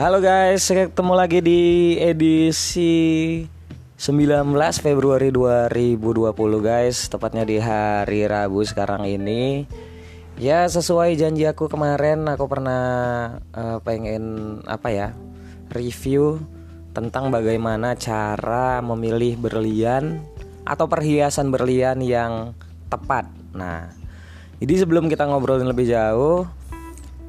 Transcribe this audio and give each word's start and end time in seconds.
Halo 0.00 0.16
guys, 0.16 0.64
ketemu 0.64 1.12
lagi 1.12 1.44
di 1.44 1.60
edisi 2.00 3.44
19 4.00 4.48
Februari 4.80 5.28
2020 5.28 6.32
guys. 6.64 7.12
Tepatnya 7.12 7.44
di 7.44 7.60
hari 7.60 8.24
Rabu 8.24 8.64
sekarang 8.64 9.04
ini. 9.04 9.68
Ya 10.40 10.64
sesuai 10.64 11.20
janji 11.20 11.44
aku 11.44 11.68
kemarin 11.68 12.24
Aku 12.32 12.48
pernah 12.48 12.80
uh, 13.52 13.76
pengen 13.84 14.56
apa 14.64 14.88
ya 14.88 15.12
Review 15.68 16.40
tentang 16.96 17.28
bagaimana 17.28 17.92
cara 17.92 18.80
memilih 18.80 19.36
berlian 19.36 20.24
Atau 20.64 20.88
perhiasan 20.88 21.52
berlian 21.52 22.00
yang 22.00 22.56
tepat. 22.88 23.28
Nah 23.52 23.92
jadi 24.64 24.80
sebelum 24.80 25.12
kita 25.12 25.28
ngobrolin 25.28 25.68
lebih 25.68 25.92
jauh 25.92 26.48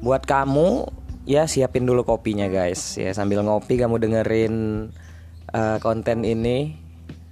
Buat 0.00 0.24
kamu 0.24 1.01
ya 1.28 1.46
siapin 1.46 1.86
dulu 1.86 2.02
kopinya 2.02 2.50
guys. 2.50 2.98
Ya 2.98 3.14
sambil 3.14 3.42
ngopi 3.42 3.78
kamu 3.78 4.02
dengerin 4.02 4.54
uh, 5.54 5.78
konten 5.78 6.26
ini 6.26 6.78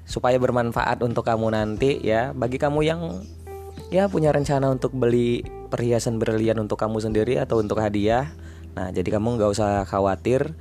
supaya 0.07 0.39
bermanfaat 0.39 1.03
untuk 1.03 1.27
kamu 1.27 1.55
nanti 1.55 1.99
ya. 2.03 2.31
Bagi 2.35 2.59
kamu 2.59 2.81
yang 2.87 3.23
ya 3.91 4.07
punya 4.07 4.31
rencana 4.31 4.71
untuk 4.71 4.95
beli 4.95 5.43
perhiasan 5.71 6.19
berlian 6.19 6.59
untuk 6.59 6.79
kamu 6.79 6.99
sendiri 6.99 7.39
atau 7.39 7.63
untuk 7.63 7.79
hadiah 7.79 8.31
nah 8.71 8.91
jadi 8.95 9.19
kamu 9.19 9.39
nggak 9.39 9.51
usah 9.51 9.83
khawatir. 9.87 10.55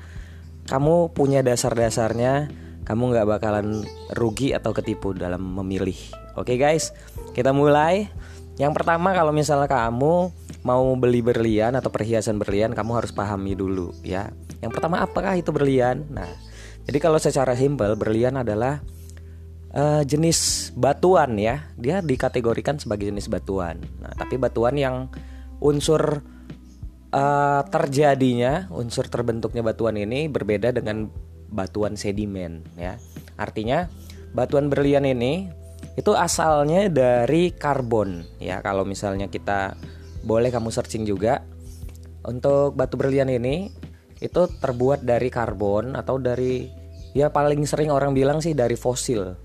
Kamu 0.70 1.14
punya 1.18 1.42
dasar-dasarnya 1.42 2.50
kamu 2.86 3.14
nggak 3.14 3.28
bakalan 3.30 3.86
rugi 4.18 4.54
atau 4.54 4.74
ketipu 4.74 5.14
dalam 5.14 5.42
memilih. 5.62 5.98
Oke 6.34 6.58
guys 6.58 6.90
kita 7.38 7.54
mulai 7.54 8.10
yang 8.60 8.76
pertama 8.76 9.16
kalau 9.16 9.32
misalnya 9.32 9.72
kamu 9.72 10.36
mau 10.68 10.86
beli 11.00 11.24
berlian 11.24 11.80
atau 11.80 11.88
perhiasan 11.88 12.36
berlian, 12.36 12.76
kamu 12.76 12.92
harus 13.00 13.16
pahami 13.16 13.56
dulu 13.56 13.96
ya. 14.04 14.28
Yang 14.60 14.72
pertama 14.76 15.00
apakah 15.00 15.40
itu 15.40 15.56
berlian? 15.56 16.04
Nah, 16.12 16.28
jadi 16.84 17.00
kalau 17.00 17.16
secara 17.16 17.56
simpel 17.56 17.96
berlian 17.96 18.36
adalah 18.36 18.84
uh, 19.72 20.04
jenis 20.04 20.72
batuan 20.76 21.40
ya. 21.40 21.72
Dia 21.80 22.04
dikategorikan 22.04 22.76
sebagai 22.84 23.08
jenis 23.08 23.32
batuan. 23.32 23.80
Nah, 24.04 24.12
tapi 24.20 24.36
batuan 24.36 24.76
yang 24.76 25.08
unsur 25.64 26.20
uh, 27.16 27.62
terjadinya, 27.64 28.68
unsur 28.76 29.08
terbentuknya 29.08 29.64
batuan 29.64 29.96
ini 29.96 30.28
berbeda 30.28 30.76
dengan 30.76 31.08
batuan 31.48 31.96
sedimen 31.96 32.68
ya. 32.76 33.00
Artinya 33.40 33.88
batuan 34.36 34.68
berlian 34.68 35.08
ini 35.08 35.50
itu 36.00 36.16
asalnya 36.16 36.88
dari 36.88 37.52
karbon 37.52 38.24
ya. 38.40 38.64
Kalau 38.64 38.88
misalnya 38.88 39.28
kita 39.28 39.76
boleh 40.24 40.48
kamu 40.48 40.72
searching 40.72 41.04
juga 41.04 41.44
untuk 42.24 42.80
batu 42.80 42.96
berlian 42.96 43.28
ini 43.28 43.68
itu 44.24 44.48
terbuat 44.48 45.04
dari 45.04 45.28
karbon 45.28 46.00
atau 46.00 46.16
dari 46.16 46.72
ya 47.12 47.32
paling 47.32 47.68
sering 47.68 47.92
orang 47.92 48.16
bilang 48.16 48.40
sih 48.40 48.56
dari 48.56 48.80
fosil. 48.80 49.36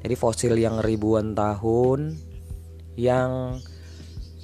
Jadi 0.00 0.14
fosil 0.16 0.56
yang 0.56 0.80
ribuan 0.80 1.36
tahun 1.36 2.16
yang 2.96 3.60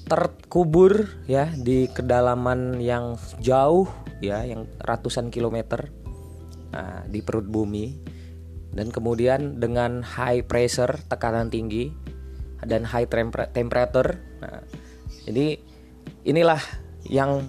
terkubur 0.06 1.08
ya 1.24 1.48
di 1.56 1.88
kedalaman 1.88 2.78
yang 2.84 3.16
jauh 3.40 3.88
ya 4.20 4.44
yang 4.44 4.68
ratusan 4.78 5.34
kilometer 5.34 5.90
nah, 6.70 7.02
di 7.10 7.24
perut 7.26 7.48
bumi 7.48 8.15
dan 8.76 8.92
kemudian 8.92 9.56
dengan 9.56 10.04
high 10.04 10.44
pressure 10.44 11.00
tekanan 11.08 11.48
tinggi 11.48 11.88
dan 12.60 12.84
high 12.84 13.08
temperature 13.50 14.20
nah, 14.44 14.60
jadi 15.24 15.56
inilah 16.28 16.60
yang 17.08 17.46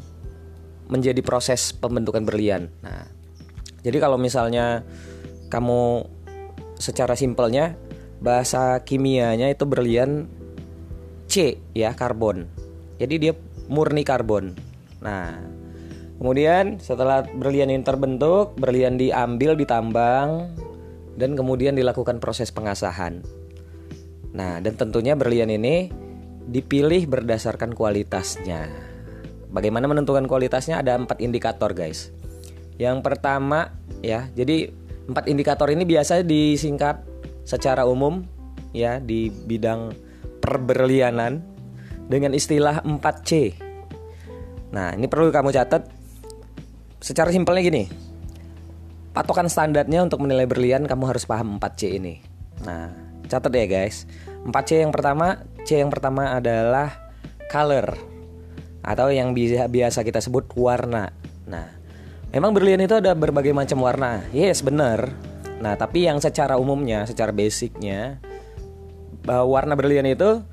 menjadi 0.87 1.19
proses 1.19 1.75
pembentukan 1.75 2.23
berlian. 2.23 2.71
Nah 2.79 3.05
jadi 3.83 3.97
kalau 3.99 4.15
misalnya 4.15 4.87
kamu 5.51 6.07
secara 6.79 7.13
simpelnya 7.13 7.75
bahasa 8.23 8.81
kimianya 8.81 9.51
itu 9.51 9.67
berlian 9.67 10.25
C 11.27 11.59
ya 11.75 11.93
karbon. 11.93 12.47
Jadi 12.97 13.15
dia 13.19 13.33
murni 13.67 14.07
karbon. 14.07 14.55
Nah 15.03 15.37
kemudian 16.17 16.81
setelah 16.81 17.27
berlian 17.27 17.69
ini 17.69 17.83
terbentuk 17.85 18.57
berlian 18.57 18.97
diambil 18.97 19.53
ditambang 19.53 20.55
dan 21.17 21.33
kemudian 21.33 21.73
dilakukan 21.73 22.21
proses 22.21 22.53
pengasahan. 22.53 23.25
Nah, 24.37 24.61
dan 24.61 24.77
tentunya 24.77 25.17
berlian 25.17 25.49
ini 25.49 25.89
dipilih 26.47 27.09
berdasarkan 27.09 27.73
kualitasnya. 27.73 28.69
Bagaimana 29.49 29.89
menentukan 29.89 30.29
kualitasnya? 30.29 30.79
Ada 30.79 30.95
empat 31.01 31.17
indikator, 31.19 31.73
guys. 31.73 32.13
Yang 32.77 33.01
pertama, 33.01 33.73
ya, 34.05 34.29
jadi 34.37 34.69
empat 35.09 35.25
indikator 35.25 35.73
ini 35.73 35.83
biasa 35.89 36.21
disingkat 36.21 37.01
secara 37.41 37.89
umum, 37.89 38.21
ya, 38.71 39.01
di 39.01 39.33
bidang 39.33 39.97
perberlianan 40.37 41.41
dengan 42.05 42.37
istilah 42.37 42.85
4C. 42.85 43.57
Nah, 44.69 44.93
ini 44.93 45.09
perlu 45.09 45.33
kamu 45.33 45.49
catat. 45.49 45.89
Secara 47.01 47.33
simpelnya 47.33 47.63
gini, 47.65 47.83
patokan 49.17 49.49
standarnya 49.49 50.05
untuk 50.05 50.21
menilai 50.21 50.45
berlian 50.45 50.85
kamu 50.85 51.09
harus 51.09 51.25
paham 51.25 51.57
4C 51.57 51.97
ini. 51.97 52.21
Nah, 52.61 52.93
catat 53.25 53.49
ya 53.49 53.65
guys. 53.65 54.05
4C 54.45 54.85
yang 54.85 54.93
pertama, 54.93 55.41
C 55.65 55.81
yang 55.81 55.89
pertama 55.89 56.37
adalah 56.37 57.09
color 57.49 57.97
atau 58.85 59.09
yang 59.09 59.33
biasa 59.33 60.05
kita 60.05 60.21
sebut 60.21 60.45
warna. 60.53 61.09
Nah, 61.49 61.65
memang 62.29 62.53
berlian 62.53 62.77
itu 62.77 62.93
ada 62.93 63.17
berbagai 63.17 63.57
macam 63.57 63.81
warna. 63.81 64.21
Yes, 64.37 64.61
benar. 64.61 65.09
Nah, 65.65 65.73
tapi 65.73 66.05
yang 66.05 66.21
secara 66.21 66.61
umumnya, 66.61 67.09
secara 67.09 67.33
basicnya 67.33 68.21
bahwa 69.25 69.49
warna 69.49 69.73
berlian 69.73 70.05
itu 70.05 70.45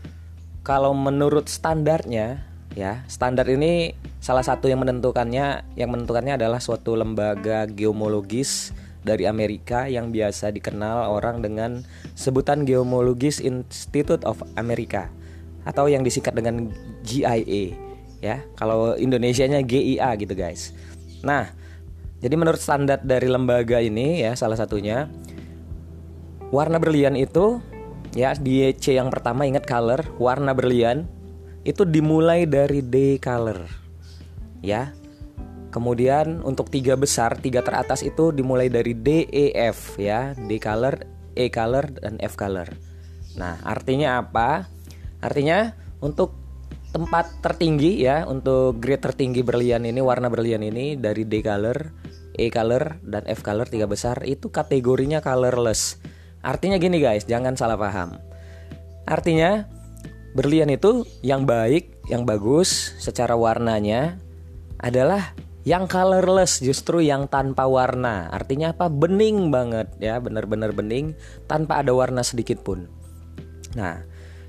kalau 0.64 0.96
menurut 0.96 1.52
standarnya 1.52 2.48
ya, 2.72 3.04
standar 3.12 3.44
ini 3.44 3.92
Salah 4.24 4.40
satu 4.40 4.72
yang 4.72 4.80
menentukannya 4.80 5.76
yang 5.76 5.92
menentukannya 5.92 6.40
adalah 6.40 6.56
suatu 6.56 6.96
lembaga 6.96 7.68
geomologis 7.68 8.72
dari 9.04 9.28
Amerika 9.28 9.84
yang 9.84 10.08
biasa 10.16 10.48
dikenal 10.48 11.12
orang 11.12 11.44
dengan 11.44 11.84
sebutan 12.16 12.64
Geomologis 12.64 13.36
Institute 13.36 14.24
of 14.24 14.40
America 14.56 15.12
atau 15.68 15.92
yang 15.92 16.00
disingkat 16.00 16.32
dengan 16.32 16.72
GIA 17.04 17.76
ya. 18.24 18.40
Kalau 18.56 18.96
Indonesianya 18.96 19.60
GIA 19.60 20.16
gitu 20.16 20.32
guys. 20.32 20.72
Nah, 21.20 21.52
jadi 22.24 22.32
menurut 22.32 22.64
standar 22.64 23.04
dari 23.04 23.28
lembaga 23.28 23.76
ini 23.76 24.24
ya 24.24 24.32
salah 24.40 24.56
satunya 24.56 25.04
warna 26.48 26.80
berlian 26.80 27.12
itu 27.12 27.60
ya 28.16 28.32
di 28.32 28.72
C 28.72 28.96
yang 28.96 29.12
pertama 29.12 29.44
ingat 29.44 29.68
color, 29.68 30.00
warna 30.16 30.56
berlian 30.56 31.04
itu 31.68 31.84
dimulai 31.84 32.48
dari 32.48 32.80
D 32.80 33.20
color 33.20 33.83
ya. 34.64 34.96
Kemudian 35.68 36.40
untuk 36.46 36.70
tiga 36.70 36.96
besar, 36.96 37.36
tiga 37.36 37.60
teratas 37.60 38.00
itu 38.06 38.30
dimulai 38.30 38.70
dari 38.70 38.94
D, 38.94 39.28
E, 39.28 39.52
F 39.52 40.00
ya, 40.00 40.32
D 40.34 40.56
color, 40.62 41.02
E 41.34 41.50
color, 41.50 41.90
dan 41.98 42.16
F 42.22 42.38
color. 42.38 42.70
Nah, 43.34 43.58
artinya 43.66 44.22
apa? 44.22 44.70
Artinya 45.18 45.74
untuk 45.98 46.38
tempat 46.94 47.42
tertinggi 47.42 47.98
ya, 48.06 48.22
untuk 48.22 48.78
grade 48.78 49.02
tertinggi 49.02 49.42
berlian 49.42 49.82
ini, 49.82 49.98
warna 49.98 50.30
berlian 50.30 50.62
ini 50.62 50.94
dari 50.94 51.26
D 51.26 51.42
color, 51.42 51.90
E 52.38 52.54
color, 52.54 53.02
dan 53.02 53.26
F 53.26 53.42
color 53.42 53.66
tiga 53.66 53.90
besar 53.90 54.22
itu 54.22 54.54
kategorinya 54.54 55.18
colorless. 55.26 55.98
Artinya 56.38 56.78
gini 56.78 57.02
guys, 57.02 57.26
jangan 57.26 57.58
salah 57.58 57.74
paham. 57.74 58.14
Artinya 59.10 59.66
berlian 60.38 60.70
itu 60.70 61.02
yang 61.26 61.50
baik, 61.50 61.98
yang 62.06 62.22
bagus 62.22 62.94
secara 63.02 63.34
warnanya 63.34 64.22
adalah 64.84 65.32
yang 65.64 65.88
colorless 65.88 66.60
justru 66.60 67.00
yang 67.00 67.24
tanpa 67.24 67.64
warna. 67.64 68.28
Artinya 68.28 68.76
apa? 68.76 68.92
Bening 68.92 69.48
banget 69.48 69.88
ya. 69.96 70.20
Benar-benar 70.20 70.76
bening 70.76 71.16
tanpa 71.48 71.80
ada 71.80 71.96
warna 71.96 72.20
sedikit 72.20 72.60
pun. 72.60 72.84
Nah 73.72 74.04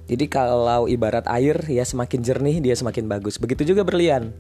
jadi 0.06 0.28
kalau 0.28 0.86
ibarat 0.92 1.26
air 1.32 1.58
ya 1.66 1.88
semakin 1.88 2.20
jernih 2.20 2.60
dia 2.60 2.76
semakin 2.76 3.08
bagus. 3.08 3.40
Begitu 3.40 3.72
juga 3.72 3.88
berlian 3.88 4.36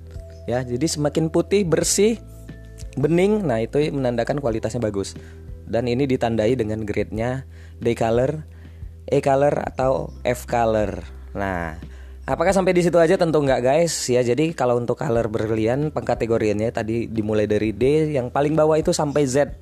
ya. 0.51 0.67
Jadi 0.67 0.83
semakin 0.83 1.31
putih 1.31 1.63
bersih 1.63 2.19
bening 2.99 3.47
nah 3.47 3.63
itu 3.63 3.79
menandakan 3.95 4.43
kualitasnya 4.43 4.83
bagus. 4.83 5.15
Dan 5.65 5.87
ini 5.87 6.05
ditandai 6.05 6.59
dengan 6.59 6.83
grade-nya 6.83 7.47
D 7.79 7.95
color 7.97 8.45
E 9.05 9.21
color 9.21 9.53
atau 9.61 10.09
F 10.25 10.49
color 10.49 11.05
nah 11.35 11.77
Apakah 12.25 12.57
sampai 12.57 12.73
di 12.73 12.81
situ 12.81 12.97
aja? 12.97 13.21
Tentu 13.21 13.37
nggak 13.37 13.61
guys 13.61 13.93
ya. 14.09 14.25
Jadi 14.25 14.57
kalau 14.57 14.81
untuk 14.81 14.97
color 14.97 15.29
berlian 15.29 15.93
pengkategoriannya 15.93 16.73
tadi 16.73 17.05
dimulai 17.05 17.45
dari 17.45 17.69
D 17.69 18.17
yang 18.17 18.33
paling 18.33 18.57
bawah 18.57 18.81
itu 18.81 18.89
sampai 18.89 19.29
Z. 19.29 19.53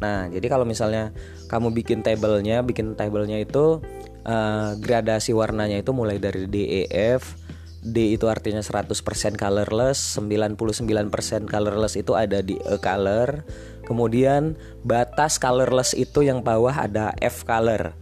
Nah 0.00 0.24
jadi 0.32 0.48
kalau 0.48 0.64
misalnya 0.64 1.12
kamu 1.52 1.68
bikin 1.76 2.00
tabelnya, 2.00 2.64
bikin 2.64 2.96
tabelnya 2.96 3.36
itu 3.44 3.84
uh, 4.24 4.72
gradasi 4.80 5.36
warnanya 5.36 5.84
itu 5.84 5.92
mulai 5.92 6.16
dari 6.16 6.48
D, 6.48 6.64
E, 6.64 6.82
F, 7.20 7.36
D 7.84 8.16
itu 8.16 8.24
artinya 8.24 8.64
100% 8.64 8.88
colorless, 9.36 10.16
99% 10.16 11.44
colorless 11.44 11.94
itu 12.00 12.16
ada 12.16 12.40
di 12.40 12.56
E 12.56 12.76
color. 12.80 13.44
Kemudian 13.84 14.56
batas 14.80 15.36
colorless 15.36 15.92
itu 15.92 16.24
yang 16.24 16.40
bawah 16.40 16.72
ada 16.72 17.12
F 17.20 17.44
color. 17.44 17.92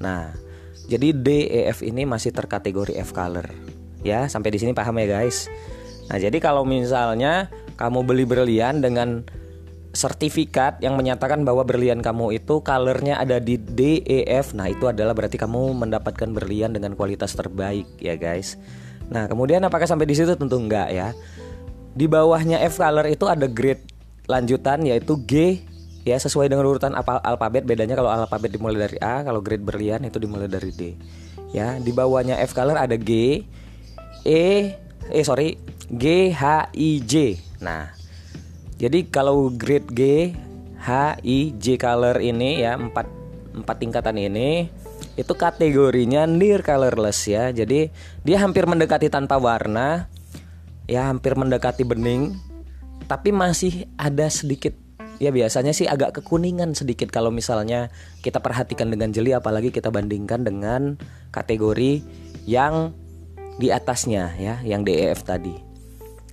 Nah, 0.00 0.32
jadi 0.90 1.16
D 1.16 1.28
E 1.48 1.60
F 1.72 1.80
ini 1.80 2.04
masih 2.04 2.34
terkategori 2.34 2.94
F 3.00 3.16
color. 3.16 3.48
Ya, 4.04 4.28
sampai 4.28 4.52
di 4.52 4.60
sini 4.60 4.76
paham 4.76 5.00
ya 5.00 5.20
guys. 5.20 5.48
Nah, 6.12 6.20
jadi 6.20 6.36
kalau 6.36 6.68
misalnya 6.68 7.48
kamu 7.80 8.04
beli 8.04 8.28
berlian 8.28 8.84
dengan 8.84 9.24
sertifikat 9.94 10.82
yang 10.84 10.98
menyatakan 10.98 11.46
bahwa 11.46 11.64
berlian 11.64 12.04
kamu 12.04 12.36
itu 12.36 12.60
colornya 12.60 13.16
ada 13.16 13.40
di 13.40 13.56
DEF. 13.56 14.52
Nah, 14.52 14.68
itu 14.68 14.90
adalah 14.90 15.16
berarti 15.16 15.40
kamu 15.40 15.72
mendapatkan 15.72 16.28
berlian 16.34 16.76
dengan 16.76 16.92
kualitas 16.98 17.32
terbaik 17.32 17.88
ya, 18.02 18.18
guys. 18.18 18.60
Nah, 19.08 19.24
kemudian 19.30 19.64
apakah 19.64 19.88
sampai 19.88 20.04
di 20.04 20.18
situ 20.18 20.36
tentu 20.36 20.60
enggak 20.60 20.92
ya. 20.92 21.16
Di 21.94 22.10
bawahnya 22.10 22.60
F 22.66 22.82
color 22.82 23.06
itu 23.08 23.24
ada 23.30 23.46
grade 23.48 23.86
lanjutan 24.26 24.82
yaitu 24.82 25.16
G 25.24 25.62
ya 26.04 26.20
sesuai 26.20 26.52
dengan 26.52 26.68
urutan 26.68 26.92
alfabet 26.96 27.64
bedanya 27.64 27.96
kalau 27.96 28.12
alfabet 28.12 28.52
dimulai 28.52 28.88
dari 28.88 28.98
A 29.00 29.24
kalau 29.24 29.40
grade 29.40 29.64
berlian 29.64 30.04
itu 30.04 30.20
dimulai 30.20 30.46
dari 30.46 30.70
D 30.70 30.96
ya 31.56 31.80
di 31.80 31.90
bawahnya 31.90 32.38
F 32.44 32.52
color 32.52 32.76
ada 32.76 32.96
G 33.00 33.42
E 34.24 34.44
eh 35.08 35.24
sorry 35.24 35.56
G 35.88 36.32
H 36.32 36.72
I 36.76 37.00
J 37.00 37.40
nah 37.64 38.04
jadi 38.74 39.06
kalau 39.06 39.48
grade 39.54 39.90
G, 39.94 40.02
H, 40.82 41.16
I, 41.22 41.54
J 41.56 41.78
color 41.78 42.18
ini 42.18 42.60
ya 42.60 42.74
empat 42.74 43.06
empat 43.54 43.76
tingkatan 43.78 44.18
ini 44.18 44.66
itu 45.14 45.32
kategorinya 45.32 46.26
near 46.26 46.60
colorless 46.60 47.24
ya. 47.30 47.54
Jadi 47.54 47.88
dia 48.26 48.36
hampir 48.42 48.66
mendekati 48.66 49.06
tanpa 49.06 49.38
warna, 49.38 50.10
ya 50.90 51.06
hampir 51.06 51.38
mendekati 51.38 51.86
bening, 51.86 52.34
tapi 53.06 53.30
masih 53.30 53.86
ada 53.94 54.26
sedikit 54.26 54.74
ya 55.24 55.32
biasanya 55.32 55.72
sih 55.72 55.88
agak 55.88 56.20
kekuningan 56.20 56.76
sedikit 56.76 57.08
kalau 57.08 57.32
misalnya 57.32 57.88
kita 58.20 58.44
perhatikan 58.44 58.92
dengan 58.92 59.08
jeli 59.08 59.32
apalagi 59.32 59.72
kita 59.72 59.88
bandingkan 59.88 60.44
dengan 60.44 61.00
kategori 61.32 62.04
yang 62.44 62.92
di 63.56 63.72
atasnya 63.72 64.36
ya 64.36 64.60
yang 64.60 64.84
DEF 64.84 65.24
tadi. 65.24 65.56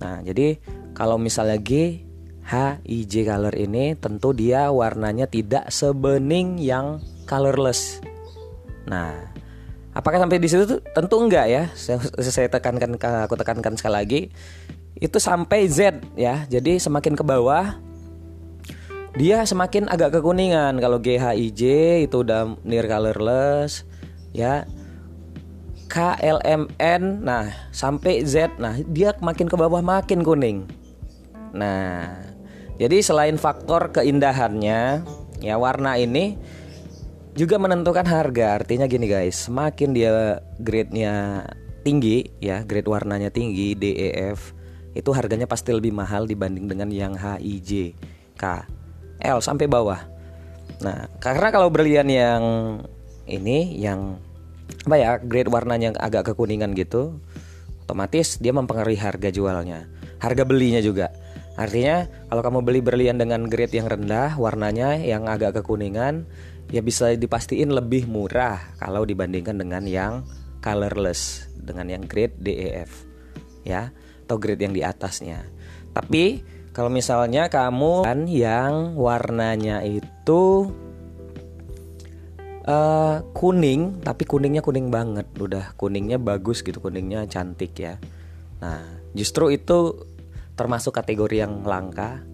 Nah, 0.04 0.20
jadi 0.20 0.60
kalau 0.92 1.16
misalnya 1.16 1.56
G 1.56 2.02
HIJ 2.42 3.24
color 3.24 3.54
ini 3.54 3.94
tentu 3.94 4.34
dia 4.34 4.68
warnanya 4.74 5.30
tidak 5.30 5.70
sebening 5.70 6.58
yang 6.58 6.98
colorless. 7.24 8.02
Nah, 8.90 9.14
apakah 9.94 10.18
sampai 10.18 10.42
di 10.42 10.50
situ 10.50 10.82
tentu 10.90 11.16
enggak 11.22 11.46
ya? 11.46 11.62
Saya, 11.78 12.02
saya 12.18 12.50
tekankan 12.50 12.98
aku 12.98 13.38
tekankan 13.38 13.78
sekali 13.78 13.94
lagi 13.94 14.20
itu 14.98 15.18
sampai 15.22 15.70
Z 15.70 16.02
ya. 16.18 16.42
Jadi 16.50 16.82
semakin 16.82 17.14
ke 17.14 17.22
bawah 17.22 17.78
dia 19.16 19.44
semakin 19.44 19.88
agak 19.92 20.20
kekuningan. 20.20 20.80
Kalau 20.80 20.98
GHIJ 21.00 21.62
itu 22.08 22.16
udah 22.24 22.56
near 22.64 22.88
colorless 22.88 23.84
ya. 24.32 24.64
KLMN 25.92 27.20
nah 27.20 27.52
sampai 27.68 28.24
Z 28.24 28.56
nah 28.56 28.80
dia 28.88 29.12
makin 29.20 29.44
ke 29.44 29.56
bawah 29.60 29.84
makin 29.84 30.24
kuning. 30.24 30.64
Nah, 31.52 32.16
jadi 32.80 33.04
selain 33.04 33.36
faktor 33.36 33.92
keindahannya, 33.92 35.04
ya 35.44 35.54
warna 35.60 36.00
ini 36.00 36.40
juga 37.36 37.60
menentukan 37.60 38.08
harga. 38.08 38.56
Artinya 38.56 38.88
gini 38.88 39.04
guys, 39.04 39.52
semakin 39.52 39.92
dia 39.92 40.40
grade-nya 40.56 41.44
tinggi 41.84 42.32
ya, 42.40 42.64
grade 42.64 42.88
warnanya 42.88 43.28
tinggi 43.28 43.76
DEF, 43.76 44.56
itu 44.96 45.10
harganya 45.12 45.44
pasti 45.44 45.76
lebih 45.76 45.92
mahal 45.92 46.24
dibanding 46.24 46.72
dengan 46.72 46.88
yang 46.88 47.12
HIJ, 47.12 47.92
K, 48.40 48.44
L 49.22 49.38
sampai 49.38 49.70
bawah. 49.70 50.02
Nah, 50.82 51.06
karena 51.22 51.48
kalau 51.54 51.70
berlian 51.70 52.10
yang 52.10 52.42
ini 53.30 53.78
yang 53.78 54.18
apa 54.82 54.96
ya, 54.98 55.10
grade 55.22 55.50
warnanya 55.50 55.94
agak 55.94 56.34
kekuningan 56.34 56.74
gitu, 56.74 57.22
otomatis 57.86 58.42
dia 58.42 58.50
mempengaruhi 58.50 58.98
harga 58.98 59.30
jualnya, 59.30 59.86
harga 60.18 60.42
belinya 60.42 60.82
juga. 60.82 61.14
Artinya 61.54 62.08
kalau 62.32 62.42
kamu 62.42 62.58
beli 62.64 62.80
berlian 62.80 63.20
dengan 63.20 63.46
grade 63.46 63.78
yang 63.78 63.86
rendah, 63.86 64.34
warnanya 64.40 64.98
yang 64.98 65.28
agak 65.28 65.62
kekuningan, 65.62 66.26
ya 66.72 66.80
bisa 66.80 67.12
dipastiin 67.12 67.70
lebih 67.70 68.08
murah 68.08 68.58
kalau 68.80 69.04
dibandingkan 69.04 69.60
dengan 69.60 69.84
yang 69.84 70.24
colorless 70.64 71.46
dengan 71.52 71.90
yang 71.92 72.02
grade 72.08 72.34
DEF 72.40 72.90
ya 73.62 73.92
atau 74.24 74.36
grade 74.40 74.64
yang 74.64 74.74
di 74.74 74.80
atasnya. 74.80 75.44
Tapi 75.92 76.40
kalau 76.72 76.88
misalnya 76.88 77.52
kamu 77.52 78.08
kan 78.08 78.24
yang 78.24 78.96
warnanya 78.96 79.84
itu 79.84 80.72
uh, 82.64 83.20
kuning 83.36 84.00
tapi 84.00 84.24
kuningnya 84.24 84.64
kuning 84.64 84.88
banget. 84.88 85.28
Udah 85.36 85.76
kuningnya 85.76 86.16
bagus 86.16 86.64
gitu 86.64 86.80
kuningnya 86.80 87.28
cantik 87.28 87.76
ya. 87.76 88.00
Nah 88.64 88.80
justru 89.12 89.52
itu 89.52 90.00
termasuk 90.56 90.96
kategori 90.96 91.44
yang 91.44 91.60
langka. 91.60 92.24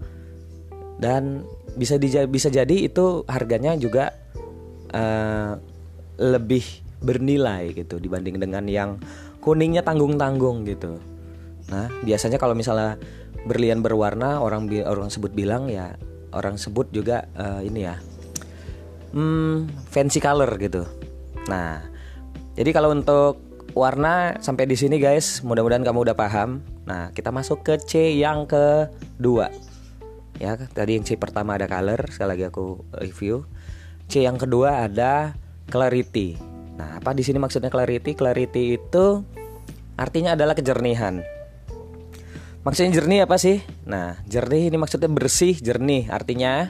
Dan 0.99 1.47
bisa 1.75 1.99
dija 1.99 2.27
bisa 2.27 2.51
jadi 2.51 2.87
itu 2.87 3.23
harganya 3.27 3.75
juga 3.75 4.15
uh, 4.95 5.59
lebih 6.19 6.63
bernilai 6.99 7.75
gitu 7.75 8.03
dibanding 8.03 8.39
dengan 8.43 8.67
yang 8.67 9.03
kuningnya 9.43 9.83
tanggung-tanggung 9.83 10.63
gitu. 10.63 11.18
Nah, 11.69 11.93
biasanya 12.05 12.41
kalau 12.41 12.57
misalnya 12.57 12.97
berlian 13.45 13.85
berwarna 13.85 14.41
orang 14.43 14.69
orang 14.85 15.09
sebut 15.09 15.31
bilang 15.33 15.71
ya 15.71 15.95
orang 16.33 16.61
sebut 16.61 16.89
juga 16.93 17.29
uh, 17.37 17.61
ini 17.65 17.89
ya. 17.89 17.97
Hmm, 19.13 19.73
fancy 19.89 20.21
color 20.21 20.49
gitu. 20.61 20.85
Nah, 21.49 21.81
jadi 22.57 22.77
kalau 22.77 22.93
untuk 22.93 23.41
warna 23.73 24.37
sampai 24.45 24.69
di 24.69 24.77
sini 24.77 25.01
guys, 25.01 25.41
mudah-mudahan 25.41 25.85
kamu 25.85 26.09
udah 26.09 26.17
paham. 26.17 26.61
Nah, 26.85 27.13
kita 27.13 27.33
masuk 27.33 27.65
ke 27.65 27.75
C 27.81 28.17
yang 28.17 28.45
kedua. 28.45 29.49
Ya, 30.37 30.55
tadi 30.55 31.01
yang 31.01 31.05
C 31.09 31.17
pertama 31.17 31.57
ada 31.57 31.65
color, 31.65 32.05
sekali 32.13 32.29
lagi 32.37 32.45
aku 32.53 32.85
review. 33.01 33.49
C 34.09 34.25
yang 34.25 34.37
kedua 34.37 34.85
ada 34.89 35.33
clarity. 35.73 36.37
Nah, 36.77 37.01
apa 37.01 37.17
di 37.17 37.25
sini 37.25 37.41
maksudnya 37.41 37.73
clarity? 37.73 38.13
Clarity 38.13 38.77
itu 38.77 39.25
artinya 39.97 40.37
adalah 40.37 40.53
kejernihan. 40.53 41.25
Maksudnya 42.69 43.01
jernih 43.01 43.25
apa 43.25 43.41
sih? 43.41 43.65
Nah, 43.89 44.21
jernih 44.29 44.69
ini 44.69 44.77
maksudnya 44.77 45.09
bersih, 45.09 45.57
jernih. 45.57 46.13
Artinya 46.13 46.69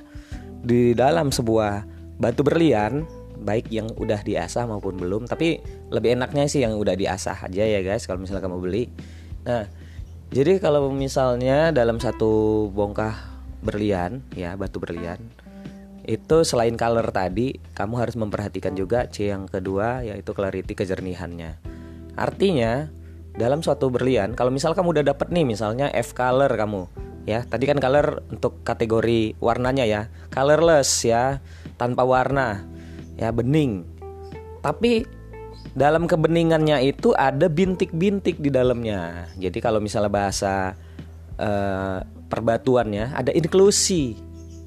di 0.63 0.95
dalam 0.95 1.35
sebuah 1.35 1.83
batu 2.23 2.47
berlian, 2.47 3.03
baik 3.43 3.67
yang 3.75 3.91
udah 3.99 4.23
diasah 4.23 4.63
maupun 4.71 4.95
belum, 4.95 5.27
tapi 5.27 5.59
lebih 5.91 6.15
enaknya 6.15 6.47
sih 6.47 6.63
yang 6.63 6.79
udah 6.79 6.95
diasah 6.95 7.51
aja 7.51 7.67
ya 7.67 7.83
guys 7.83 8.07
kalau 8.07 8.23
misalnya 8.23 8.47
kamu 8.47 8.63
beli. 8.63 8.87
Nah, 9.43 9.67
jadi 10.31 10.63
kalau 10.63 10.87
misalnya 10.95 11.75
dalam 11.75 11.99
satu 11.99 12.71
bongkah 12.71 13.19
berlian 13.59 14.23
ya 14.39 14.55
batu 14.55 14.79
berlian 14.79 15.19
itu 16.07 16.47
selain 16.47 16.79
color 16.79 17.11
tadi 17.11 17.59
kamu 17.75 17.95
harus 17.99 18.15
memperhatikan 18.15 18.73
juga 18.79 19.11
C 19.11 19.35
yang 19.35 19.51
kedua 19.51 20.07
yaitu 20.07 20.31
clarity 20.31 20.79
kejernihannya. 20.79 21.59
Artinya 22.15 22.87
dalam 23.39 23.63
suatu 23.63 23.89
berlian 23.89 24.35
kalau 24.35 24.51
misal 24.51 24.75
kamu 24.75 24.99
udah 24.99 25.15
dapet 25.15 25.31
nih 25.31 25.47
misalnya 25.47 25.89
F 25.95 26.13
color 26.13 26.51
kamu 26.51 26.91
ya 27.25 27.47
tadi 27.47 27.71
kan 27.71 27.79
color 27.79 28.27
untuk 28.35 28.67
kategori 28.67 29.39
warnanya 29.39 29.87
ya 29.87 30.11
colorless 30.35 31.07
ya 31.07 31.39
tanpa 31.79 32.03
warna 32.03 32.67
ya 33.15 33.31
bening 33.31 33.87
tapi 34.59 35.07
dalam 35.79 36.11
kebeningannya 36.11 36.83
itu 36.83 37.15
ada 37.15 37.47
bintik-bintik 37.47 38.43
di 38.43 38.51
dalamnya. 38.51 39.31
Jadi 39.39 39.59
kalau 39.63 39.79
misalnya 39.79 40.11
bahasa 40.11 40.75
uh, 41.39 42.03
perbatuannya 42.27 43.15
ada 43.15 43.31
inklusi. 43.31 44.19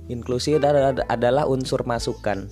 Inklusi 0.08 0.56
adalah 0.56 1.48
unsur 1.48 1.84
masukan. 1.84 2.48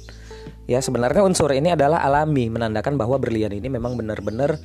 Ya 0.70 0.80
sebenarnya 0.80 1.26
unsur 1.26 1.50
ini 1.52 1.74
adalah 1.74 2.04
alami, 2.04 2.48
menandakan 2.48 2.96
bahwa 2.96 3.18
berlian 3.20 3.52
ini 3.52 3.68
memang 3.68 3.96
benar-benar 3.96 4.60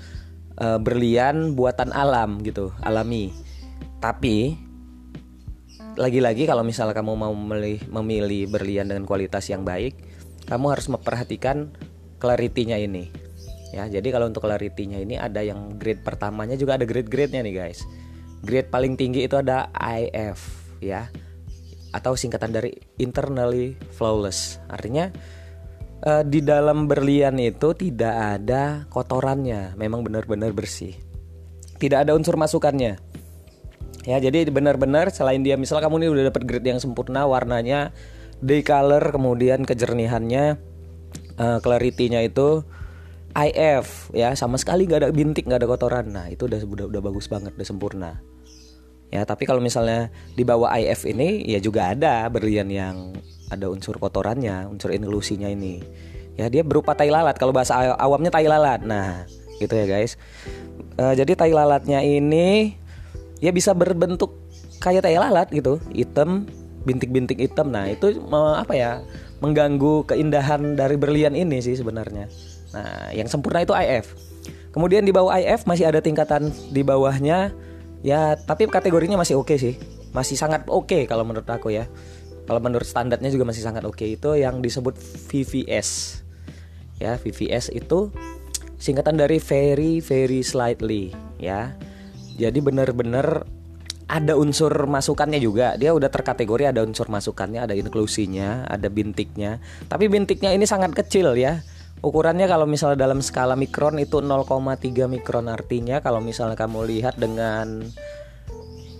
uh, 0.58 0.78
berlian 0.78 1.54
buatan 1.58 1.90
alam 1.90 2.42
gitu, 2.42 2.74
alami. 2.82 3.34
Tapi 3.98 4.54
lagi-lagi 5.94 6.44
kalau 6.44 6.66
misalnya 6.66 6.94
kamu 6.94 7.14
mau 7.14 7.32
memilih, 7.32 7.78
memilih 7.90 8.50
berlian 8.50 8.90
dengan 8.90 9.06
kualitas 9.06 9.46
yang 9.50 9.62
baik, 9.62 9.94
kamu 10.50 10.74
harus 10.74 10.86
memperhatikan 10.90 11.70
clarity-nya 12.18 12.78
ini. 12.82 13.10
Ya 13.74 13.90
jadi 13.90 14.14
kalau 14.14 14.30
untuk 14.30 14.46
clarity-nya 14.46 15.02
ini 15.02 15.18
ada 15.18 15.42
yang 15.42 15.74
grade 15.82 16.06
pertamanya 16.06 16.54
juga 16.54 16.78
ada 16.78 16.86
grade-grade-nya 16.86 17.42
nih 17.42 17.54
guys. 17.54 17.82
Grade 18.44 18.70
paling 18.70 18.94
tinggi 18.94 19.26
itu 19.26 19.34
ada 19.34 19.72
IF 19.74 20.70
ya. 20.78 21.10
Atau 21.94 22.14
singkatan 22.18 22.54
dari 22.54 22.74
internally 22.98 23.78
flawless. 23.94 24.62
Artinya 24.70 25.10
uh, 26.04 26.22
di 26.22 26.44
dalam 26.44 26.86
berlian 26.86 27.40
itu 27.40 27.72
tidak 27.72 28.40
ada 28.40 28.84
kotorannya 28.92 29.74
memang 29.80 30.04
benar-benar 30.04 30.52
bersih 30.52 30.94
tidak 31.78 32.08
ada 32.08 32.16
unsur 32.16 32.38
masukannya. 32.38 32.96
Ya, 34.04 34.16
jadi 34.20 34.48
benar-benar 34.52 35.08
selain 35.12 35.40
dia 35.40 35.56
misal 35.56 35.80
kamu 35.80 36.04
ini 36.04 36.08
udah 36.12 36.24
dapat 36.28 36.44
grade 36.44 36.68
yang 36.76 36.80
sempurna, 36.80 37.24
warnanya 37.24 37.92
day 38.44 38.60
color, 38.60 39.00
kemudian 39.00 39.64
kejernihannya, 39.64 40.60
uh, 41.40 41.58
clarity-nya 41.64 42.20
itu 42.24 42.64
IF 43.34 44.12
ya, 44.12 44.36
sama 44.36 44.60
sekali 44.60 44.84
nggak 44.84 45.00
ada 45.04 45.10
bintik, 45.10 45.48
nggak 45.48 45.64
ada 45.64 45.68
kotoran. 45.68 46.06
Nah, 46.12 46.28
itu 46.28 46.44
udah 46.44 46.60
udah 46.64 46.86
udah 46.92 47.00
bagus 47.00 47.26
banget, 47.32 47.56
udah 47.56 47.68
sempurna. 47.68 48.20
Ya, 49.08 49.24
tapi 49.24 49.48
kalau 49.48 49.64
misalnya 49.64 50.12
di 50.36 50.44
bawah 50.44 50.68
IF 50.76 51.08
ini 51.08 51.44
ya 51.48 51.60
juga 51.60 51.96
ada 51.96 52.28
berlian 52.28 52.68
yang 52.68 52.96
ada 53.52 53.68
unsur 53.68 53.96
kotorannya, 54.00 54.68
unsur 54.68 54.92
inklusinya 54.94 55.48
ini. 55.50 55.84
Ya, 56.34 56.50
dia 56.50 56.66
berupa 56.66 56.96
tai 56.96 57.12
lalat. 57.12 57.38
Kalau 57.38 57.54
bahasa 57.54 57.94
awamnya 57.96 58.32
tai 58.32 58.48
lalat. 58.48 58.82
Nah, 58.82 59.28
gitu 59.60 59.74
ya 59.74 59.86
guys. 59.86 60.18
Uh, 60.94 61.14
jadi 61.14 61.34
tai 61.34 61.50
lalatnya 61.50 62.02
ini 62.02 62.78
ya 63.42 63.50
bisa 63.50 63.74
berbentuk 63.74 64.44
kayak 64.84 65.04
tai 65.04 65.16
lalat 65.16 65.48
gitu 65.50 65.80
hitam 65.92 66.48
bintik-bintik 66.84 67.40
hitam 67.40 67.72
nah 67.72 67.88
itu 67.88 68.20
apa 68.32 68.72
ya 68.76 68.90
mengganggu 69.40 70.04
keindahan 70.08 70.76
dari 70.76 71.00
berlian 71.00 71.32
ini 71.32 71.64
sih 71.64 71.74
sebenarnya 71.74 72.28
nah 72.76 73.08
yang 73.16 73.26
sempurna 73.26 73.64
itu 73.64 73.72
IF 73.72 74.12
kemudian 74.70 75.02
di 75.02 75.10
bawah 75.10 75.32
IF 75.40 75.64
masih 75.64 75.88
ada 75.88 76.04
tingkatan 76.04 76.52
di 76.70 76.84
bawahnya 76.84 77.56
ya 78.04 78.36
tapi 78.36 78.68
kategorinya 78.68 79.16
masih 79.16 79.40
oke 79.40 79.48
okay 79.52 79.56
sih 79.56 79.74
masih 80.12 80.36
sangat 80.36 80.68
oke 80.68 80.86
okay 80.86 81.02
kalau 81.08 81.24
menurut 81.24 81.48
aku 81.48 81.72
ya 81.72 81.88
kalau 82.44 82.60
menurut 82.60 82.84
standarnya 82.84 83.32
juga 83.32 83.48
masih 83.48 83.64
sangat 83.64 83.84
oke 83.84 83.96
okay. 83.96 84.16
itu 84.16 84.36
yang 84.36 84.60
disebut 84.60 84.96
VVS 85.28 86.20
ya 87.02 87.18
VVS 87.18 87.74
itu 87.74 88.12
singkatan 88.78 89.16
dari 89.16 89.40
very 89.40 89.98
very 90.04 90.44
slightly 90.44 91.10
ya 91.40 91.74
jadi 92.34 92.58
benar-benar 92.60 93.46
ada 94.04 94.36
unsur 94.36 94.70
masukannya 94.84 95.40
juga. 95.40 95.80
Dia 95.80 95.96
udah 95.96 96.12
terkategori 96.12 96.70
ada 96.70 96.84
unsur 96.84 97.08
masukannya, 97.08 97.64
ada 97.64 97.74
inklusinya, 97.74 98.68
ada 98.68 98.92
bintiknya. 98.92 99.64
Tapi 99.88 100.12
bintiknya 100.12 100.52
ini 100.52 100.68
sangat 100.68 100.92
kecil 100.92 101.32
ya. 101.38 101.64
Ukurannya 102.04 102.44
kalau 102.44 102.68
misalnya 102.68 103.00
dalam 103.00 103.24
skala 103.24 103.56
mikron 103.56 103.96
itu 103.96 104.20
0,3 104.20 105.08
mikron 105.08 105.48
artinya 105.48 106.04
kalau 106.04 106.20
misalnya 106.20 106.52
kamu 106.52 106.84
lihat 106.84 107.16
dengan 107.16 107.80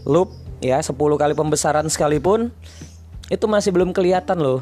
loop 0.09 0.33
ya 0.65 0.81
10 0.81 0.97
kali 0.97 1.37
pembesaran 1.37 1.85
sekalipun 1.93 2.49
itu 3.33 3.45
masih 3.49 3.71
belum 3.73 3.97
kelihatan 3.97 4.41
loh 4.41 4.61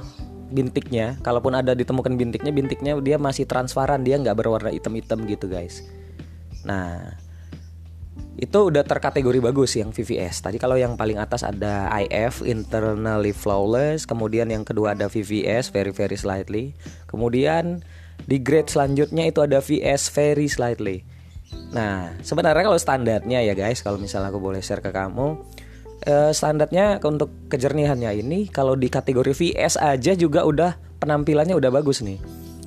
bintiknya. 0.52 1.16
Kalaupun 1.25 1.57
ada 1.57 1.73
ditemukan 1.73 2.14
bintiknya, 2.14 2.52
bintiknya 2.52 2.92
dia 3.00 3.16
masih 3.16 3.49
transparan, 3.49 4.04
dia 4.04 4.21
nggak 4.21 4.37
berwarna 4.37 4.71
hitam-hitam 4.71 5.25
gitu 5.25 5.49
guys. 5.49 5.83
Nah, 6.62 7.16
itu 8.37 8.59
udah 8.69 8.85
terkategori 8.85 9.40
bagus 9.40 9.75
yang 9.75 9.90
VVS. 9.90 10.45
Tadi 10.45 10.61
kalau 10.61 10.76
yang 10.76 10.95
paling 10.95 11.16
atas 11.19 11.42
ada 11.42 11.88
IF 12.04 12.45
internally 12.45 13.33
flawless, 13.33 14.04
kemudian 14.04 14.52
yang 14.52 14.62
kedua 14.62 14.92
ada 14.95 15.09
VVS 15.09 15.73
very 15.73 15.90
very 15.90 16.16
slightly. 16.16 16.76
Kemudian 17.09 17.83
di 18.28 18.38
grade 18.38 18.71
selanjutnya 18.71 19.26
itu 19.26 19.42
ada 19.42 19.59
VS 19.59 20.12
very 20.14 20.47
slightly. 20.47 21.02
Nah, 21.73 22.16
sebenarnya 22.25 22.64
kalau 22.64 22.81
standarnya 22.81 23.45
ya 23.45 23.52
guys, 23.52 23.85
kalau 23.85 24.00
misalnya 24.00 24.33
aku 24.33 24.40
boleh 24.40 24.64
share 24.64 24.81
ke 24.81 24.88
kamu, 24.88 25.37
eh, 26.06 26.32
standarnya 26.35 26.99
untuk 27.02 27.30
kejernihannya 27.49 28.23
ini 28.23 28.50
kalau 28.50 28.75
di 28.75 28.90
kategori 28.90 29.32
VS 29.35 29.78
aja 29.78 30.12
juga 30.18 30.42
udah 30.47 30.78
penampilannya 31.02 31.54
udah 31.59 31.71
bagus 31.71 32.02
nih. 32.02 32.18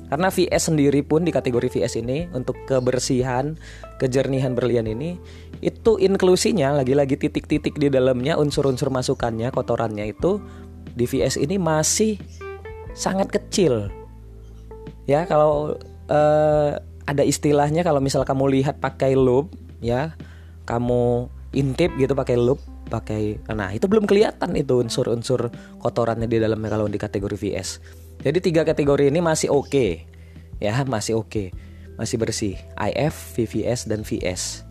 Karena 0.06 0.30
VS 0.30 0.70
sendiri 0.70 1.02
pun 1.02 1.26
di 1.26 1.34
kategori 1.34 1.66
VS 1.66 1.98
ini 1.98 2.30
untuk 2.30 2.54
kebersihan, 2.70 3.58
kejernihan 3.98 4.54
berlian 4.54 4.86
ini 4.86 5.18
itu 5.58 5.98
inklusinya 5.98 6.78
lagi-lagi 6.78 7.18
titik-titik 7.18 7.74
di 7.74 7.90
dalamnya 7.90 8.38
unsur-unsur 8.38 8.86
masukannya, 8.86 9.50
kotorannya 9.50 10.14
itu 10.14 10.38
di 10.94 11.10
VS 11.10 11.42
ini 11.42 11.58
masih 11.58 12.22
sangat 12.94 13.34
kecil. 13.34 13.90
Ya, 15.10 15.26
kalau 15.26 15.74
uh, 16.06 16.70
ada 17.06 17.22
istilahnya 17.26 17.82
kalau 17.82 17.98
misal 17.98 18.22
kamu 18.22 18.62
lihat 18.62 18.78
pakai 18.78 19.18
loop 19.18 19.50
ya, 19.82 20.14
kamu 20.70 21.26
intip 21.50 21.90
gitu 21.98 22.14
pakai 22.14 22.38
loop, 22.38 22.62
pakai 22.86 23.42
nah 23.50 23.74
itu 23.74 23.90
belum 23.90 24.06
kelihatan 24.06 24.54
itu 24.54 24.80
unsur-unsur 24.80 25.50
kotorannya 25.82 26.30
di 26.30 26.38
dalamnya 26.38 26.70
kalau 26.72 26.86
di 26.86 26.98
kategori 26.98 27.36
VS. 27.36 27.68
Jadi 28.22 28.38
tiga 28.40 28.62
kategori 28.64 29.12
ini 29.12 29.20
masih 29.20 29.52
oke. 29.52 29.68
Okay. 29.70 29.90
Ya, 30.58 30.72
masih 30.88 31.20
oke. 31.20 31.28
Okay. 31.28 31.48
Masih 32.00 32.16
bersih. 32.16 32.54
IF, 32.76 33.14
VVS 33.36 33.88
dan 33.88 34.04
VS. 34.04 34.64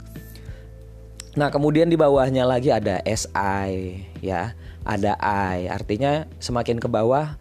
Nah, 1.35 1.51
kemudian 1.51 1.91
di 1.91 1.99
bawahnya 1.99 2.47
lagi 2.47 2.71
ada 2.71 3.03
SI 3.03 4.01
ya. 4.23 4.55
Ada 4.85 5.17
I. 5.21 5.67
Artinya 5.69 6.29
semakin 6.39 6.77
ke 6.79 6.87
bawah 6.87 7.35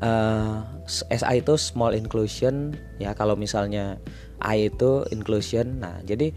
uh, 0.00 0.62
eh, 1.10 1.16
SI 1.18 1.42
itu 1.42 1.54
small 1.58 1.96
inclusion 1.96 2.76
ya. 3.02 3.12
Kalau 3.12 3.34
misalnya 3.34 4.00
I 4.40 4.70
itu 4.70 5.04
inclusion. 5.10 5.80
Nah, 5.82 6.00
jadi 6.04 6.32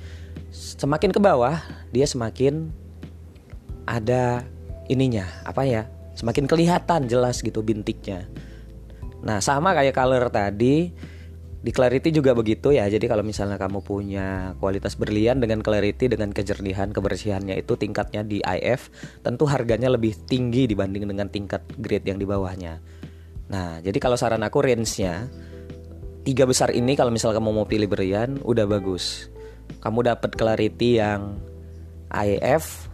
semakin 0.53 1.13
ke 1.13 1.19
bawah 1.21 1.61
dia 1.93 2.09
semakin 2.09 2.73
ada 3.89 4.45
ininya, 4.85 5.25
apa 5.41 5.65
ya? 5.65 5.89
Semakin 6.13 6.45
kelihatan 6.45 7.09
jelas 7.09 7.41
gitu 7.41 7.65
bintiknya. 7.65 8.29
Nah, 9.25 9.41
sama 9.41 9.73
kayak 9.73 9.97
color 9.97 10.29
tadi, 10.29 10.93
di 11.59 11.71
clarity 11.75 12.13
juga 12.15 12.31
begitu 12.31 12.71
ya. 12.71 12.87
Jadi 12.87 13.09
kalau 13.09 13.25
misalnya 13.25 13.59
kamu 13.59 13.83
punya 13.83 14.53
kualitas 14.61 14.95
berlian 14.95 15.43
dengan 15.43 15.59
clarity 15.59 16.07
dengan 16.07 16.31
kejernihan, 16.31 16.93
kebersihannya 16.93 17.59
itu 17.59 17.75
tingkatnya 17.75 18.23
di 18.23 18.39
IF, 18.39 18.87
tentu 19.25 19.43
harganya 19.49 19.91
lebih 19.91 20.15
tinggi 20.29 20.69
dibanding 20.69 21.09
dengan 21.09 21.27
tingkat 21.27 21.65
grade 21.81 22.07
yang 22.07 22.19
di 22.21 22.27
bawahnya. 22.27 22.79
Nah, 23.49 23.81
jadi 23.81 23.97
kalau 23.97 24.15
saran 24.15 24.45
aku 24.45 24.61
range-nya 24.61 25.25
tiga 26.23 26.45
besar 26.45 26.69
ini 26.71 26.93
kalau 26.93 27.09
misalnya 27.09 27.41
kamu 27.41 27.51
mau 27.51 27.67
pilih 27.67 27.89
berlian 27.89 28.39
udah 28.45 28.69
bagus. 28.69 29.27
Kamu 29.81 30.05
dapat 30.05 30.35
clarity 30.35 31.01
yang 31.01 31.37
IF, 32.09 32.88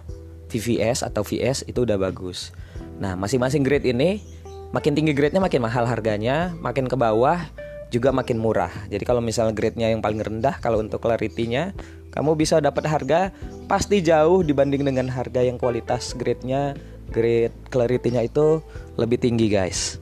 VVS 0.56 1.04
atau 1.04 1.28
VS 1.28 1.68
itu 1.68 1.84
udah 1.84 2.00
bagus. 2.00 2.56
Nah, 3.00 3.20
masing-masing 3.20 3.62
grade 3.62 3.92
ini 3.92 4.24
makin 4.72 4.96
tinggi 4.96 5.12
grade-nya 5.12 5.44
makin 5.44 5.62
mahal 5.64 5.84
harganya, 5.84 6.56
makin 6.64 6.88
ke 6.88 6.96
bawah 6.96 7.44
juga 7.92 8.12
makin 8.12 8.40
murah. 8.40 8.72
Jadi 8.88 9.04
kalau 9.04 9.20
misalnya 9.20 9.56
grade-nya 9.56 9.92
yang 9.92 10.04
paling 10.04 10.20
rendah 10.20 10.58
kalau 10.60 10.80
untuk 10.80 11.04
clarity-nya 11.04 11.76
kamu 12.12 12.40
bisa 12.40 12.64
dapat 12.64 12.88
harga 12.88 13.36
pasti 13.68 14.00
jauh 14.00 14.44
dibanding 14.44 14.88
dengan 14.88 15.12
harga 15.12 15.44
yang 15.44 15.60
kualitas 15.60 16.16
grade-nya 16.16 16.76
grade 17.12 17.56
clarity-nya 17.70 18.26
itu 18.26 18.64
lebih 19.00 19.22
tinggi, 19.22 19.48
guys. 19.52 20.00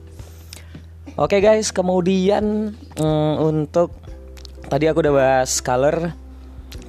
Oke, 1.14 1.38
okay, 1.38 1.40
guys, 1.44 1.70
kemudian 1.70 2.74
mm, 2.98 3.34
untuk 3.38 3.94
tadi 4.66 4.90
aku 4.90 4.98
udah 5.04 5.14
bahas 5.14 5.62
color, 5.62 6.10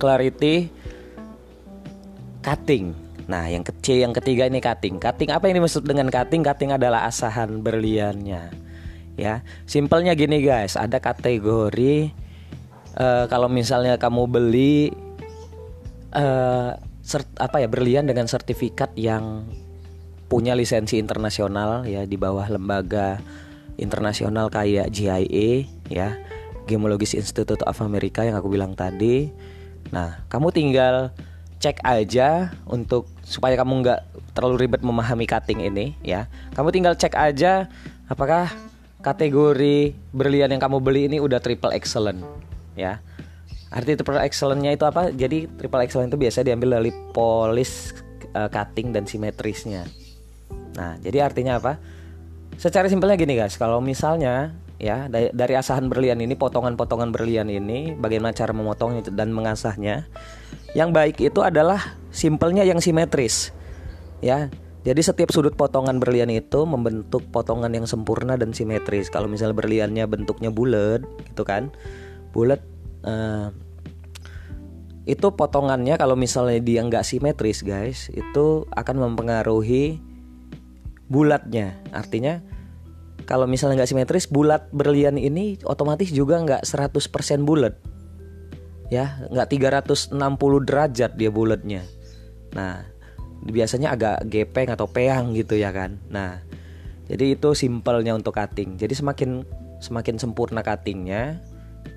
clarity, 0.02 0.74
cutting. 2.42 3.05
Nah, 3.26 3.50
yang 3.50 3.66
kecil 3.66 4.06
yang 4.06 4.14
ketiga 4.14 4.46
ini 4.46 4.62
cutting. 4.62 5.02
Cutting 5.02 5.34
apa 5.34 5.50
yang 5.50 5.62
dimaksud 5.62 5.82
dengan 5.82 6.14
cutting? 6.14 6.46
Cutting 6.46 6.72
adalah 6.78 7.10
asahan 7.10 7.62
berliannya. 7.66 8.54
Ya, 9.16 9.48
simpelnya 9.64 10.12
gini 10.12 10.44
guys, 10.44 10.76
ada 10.76 11.00
kategori 11.00 12.12
uh, 13.00 13.26
kalau 13.32 13.48
misalnya 13.48 13.96
kamu 13.96 14.28
beli 14.28 14.92
uh, 16.12 16.76
sert, 17.00 17.24
apa 17.40 17.64
ya 17.64 17.72
berlian 17.72 18.04
dengan 18.04 18.28
sertifikat 18.28 18.92
yang 19.00 19.48
punya 20.28 20.52
lisensi 20.52 21.00
internasional 21.00 21.88
ya 21.88 22.04
di 22.04 22.20
bawah 22.20 22.44
lembaga 22.52 23.24
internasional 23.80 24.52
kayak 24.52 24.92
GIA 24.92 25.64
ya, 25.88 26.20
Gemologist 26.68 27.16
Institute 27.16 27.64
of 27.64 27.80
America 27.80 28.20
yang 28.20 28.36
aku 28.36 28.52
bilang 28.52 28.76
tadi. 28.76 29.32
Nah, 29.96 30.28
kamu 30.28 30.52
tinggal 30.52 31.16
cek 31.64 31.88
aja 31.88 32.52
untuk 32.68 33.15
supaya 33.26 33.58
kamu 33.58 33.82
nggak 33.82 34.00
terlalu 34.38 34.70
ribet 34.70 34.86
memahami 34.86 35.26
cutting 35.26 35.66
ini 35.66 35.98
ya. 36.06 36.30
Kamu 36.54 36.70
tinggal 36.70 36.94
cek 36.94 37.18
aja 37.18 37.66
apakah 38.06 38.54
kategori 39.02 39.98
berlian 40.14 40.54
yang 40.54 40.62
kamu 40.62 40.78
beli 40.78 41.10
ini 41.10 41.18
udah 41.18 41.42
triple 41.42 41.74
excellent 41.74 42.22
ya. 42.78 43.02
Arti 43.74 43.98
triple 43.98 44.22
excellentnya 44.22 44.72
itu 44.72 44.86
apa? 44.86 45.10
Jadi 45.10 45.50
triple 45.58 45.84
excellent 45.84 46.14
itu 46.14 46.22
biasa 46.22 46.46
diambil 46.46 46.80
dari 46.80 46.94
polis 47.12 47.92
uh, 48.38 48.48
cutting 48.48 48.94
dan 48.94 49.10
simetrisnya. 49.10 49.90
Nah, 50.78 50.96
jadi 51.02 51.26
artinya 51.26 51.58
apa? 51.58 51.82
Secara 52.56 52.88
simpelnya 52.88 53.20
gini 53.20 53.36
guys, 53.36 53.60
kalau 53.60 53.84
misalnya 53.84 54.56
ya 54.80 55.08
dari, 55.12 55.32
dari 55.32 55.54
asahan 55.56 55.88
berlian 55.88 56.20
ini 56.20 56.36
potongan-potongan 56.36 57.12
berlian 57.12 57.48
ini 57.48 57.96
bagaimana 57.96 58.36
cara 58.36 58.52
memotongnya 58.52 59.08
dan 59.12 59.32
mengasahnya 59.32 60.08
yang 60.76 60.92
baik 60.92 61.24
itu 61.24 61.40
adalah 61.40 61.96
simpelnya 62.12 62.68
yang 62.68 62.84
simetris 62.84 63.56
ya. 64.20 64.52
Jadi 64.86 65.02
setiap 65.02 65.34
sudut 65.34 65.58
potongan 65.58 65.98
berlian 65.98 66.30
itu 66.30 66.62
membentuk 66.62 67.26
potongan 67.34 67.74
yang 67.74 67.90
sempurna 67.90 68.38
dan 68.38 68.54
simetris. 68.54 69.10
Kalau 69.10 69.26
misalnya 69.26 69.58
berliannya 69.58 70.06
bentuknya 70.06 70.54
bulat 70.54 71.02
gitu 71.26 71.42
kan? 71.42 71.74
Bulat 72.30 72.62
uh, 73.02 73.50
itu 75.10 75.26
potongannya 75.34 75.98
kalau 75.98 76.14
misalnya 76.14 76.62
dia 76.62 76.86
nggak 76.86 77.02
simetris 77.02 77.66
guys 77.66 78.14
itu 78.14 78.70
akan 78.70 79.10
mempengaruhi 79.10 79.98
bulatnya. 81.10 81.82
Artinya 81.90 82.46
kalau 83.26 83.50
misalnya 83.50 83.82
nggak 83.82 83.90
simetris 83.90 84.30
bulat 84.30 84.70
berlian 84.70 85.18
ini 85.18 85.58
otomatis 85.66 86.14
juga 86.14 86.38
nggak 86.46 86.62
100% 86.62 87.42
bulat 87.42 87.74
ya 88.94 89.22
nggak 89.32 89.50
360 89.50 90.16
derajat 90.68 91.12
dia 91.18 91.30
bulatnya. 91.34 91.84
Nah 92.54 92.86
biasanya 93.46 93.94
agak 93.94 94.26
gepeng 94.30 94.74
atau 94.74 94.90
peang 94.90 95.34
gitu 95.34 95.58
ya 95.58 95.70
kan. 95.74 95.98
Nah 96.10 96.42
jadi 97.06 97.38
itu 97.38 97.54
simpelnya 97.54 98.18
untuk 98.18 98.38
cutting. 98.38 98.78
Jadi 98.78 98.94
semakin 98.94 99.46
semakin 99.82 100.16
sempurna 100.18 100.66
cuttingnya 100.66 101.42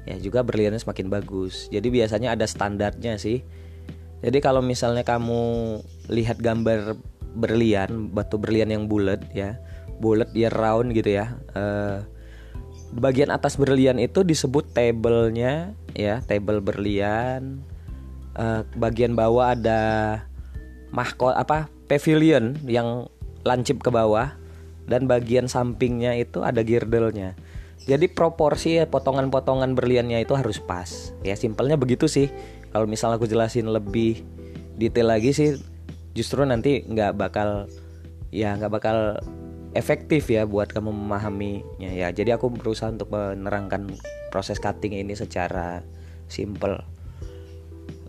ya 0.05 0.17
juga 0.21 0.45
berliannya 0.45 0.81
semakin 0.81 1.09
bagus. 1.09 1.69
Jadi 1.73 1.89
biasanya 1.89 2.37
ada 2.37 2.45
standarnya 2.45 3.17
sih. 3.17 3.45
Jadi 4.19 4.39
kalau 4.43 4.61
misalnya 4.65 5.07
kamu 5.07 5.79
lihat 6.11 6.43
gambar 6.43 6.99
berlian 7.39 8.11
batu 8.11 8.41
berlian 8.41 8.73
yang 8.73 8.85
bulat 8.91 9.23
ya 9.31 9.61
bulat 10.03 10.31
dia 10.35 10.49
round 10.49 10.95
gitu 10.97 11.19
ya 11.19 11.39
uh, 11.55 12.03
bagian 12.97 13.29
atas 13.29 13.61
berlian 13.61 14.01
itu 14.01 14.25
disebut 14.25 14.73
table-nya 14.73 15.77
ya 15.97 16.21
table 16.25 16.61
berlian 16.61 17.65
uh, 18.37 18.65
bagian 18.77 19.17
bawah 19.17 19.57
ada 19.57 19.81
mahkot 20.93 21.37
apa 21.37 21.69
pavilion 21.89 22.57
yang 22.65 23.09
lancip 23.45 23.81
ke 23.81 23.89
bawah 23.93 24.35
dan 24.89 25.05
bagian 25.05 25.49
sampingnya 25.49 26.17
itu 26.17 26.41
ada 26.45 26.65
girdle-nya 26.65 27.37
jadi 27.89 28.05
proporsi 28.11 28.77
ya, 28.77 28.85
potongan-potongan 28.85 29.73
berliannya 29.73 30.21
itu 30.21 30.37
harus 30.37 30.61
pas. 30.61 31.17
Ya 31.25 31.33
simpelnya 31.39 31.81
begitu 31.81 32.05
sih. 32.05 32.29
Kalau 32.69 32.85
misalnya 32.85 33.17
aku 33.17 33.25
jelasin 33.25 33.65
lebih 33.65 34.21
detail 34.77 35.09
lagi 35.09 35.33
sih, 35.33 35.57
justru 36.13 36.45
nanti 36.45 36.85
nggak 36.85 37.17
bakal 37.17 37.65
ya 38.29 38.53
nggak 38.61 38.73
bakal 38.73 39.17
efektif 39.79 40.27
ya 40.27 40.43
buat 40.45 40.75
kamu 40.75 40.91
memahaminya 40.91 41.91
ya. 41.95 42.11
Jadi 42.11 42.35
aku 42.35 42.51
berusaha 42.51 42.91
untuk 42.91 43.15
menerangkan 43.15 43.87
proses 44.35 44.59
cutting 44.59 44.99
ini 44.99 45.15
secara 45.15 45.87
simple. 46.27 46.83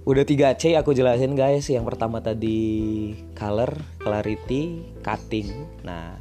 Udah 0.09 0.25
3C 0.25 0.73
aku 0.73 0.97
jelasin 0.97 1.37
guys. 1.37 1.69
Yang 1.69 1.93
pertama 1.93 2.17
tadi 2.19 3.13
color, 3.37 3.77
clarity, 4.01 4.81
cutting. 5.05 5.53
Nah, 5.85 6.17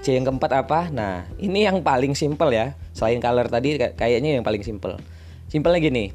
C 0.00 0.16
yang 0.16 0.24
keempat 0.24 0.64
apa? 0.64 0.88
Nah, 0.88 1.28
ini 1.36 1.68
yang 1.68 1.84
paling 1.84 2.16
simple 2.16 2.48
ya. 2.48 2.72
Selain 2.96 3.20
color 3.20 3.52
tadi 3.52 3.76
kayaknya 3.76 4.40
yang 4.40 4.44
paling 4.46 4.64
simple. 4.64 4.96
Simpelnya 5.52 5.84
gini. 5.84 6.08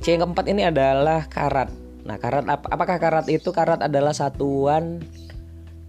C 0.00 0.16
yang 0.16 0.24
keempat 0.24 0.48
ini 0.48 0.64
adalah 0.64 1.28
karat. 1.28 1.68
Nah, 2.08 2.16
karat 2.16 2.48
apa? 2.48 2.64
Apakah 2.72 2.96
karat 2.96 3.26
itu? 3.28 3.52
Karat 3.52 3.84
adalah 3.84 4.16
satuan 4.16 5.04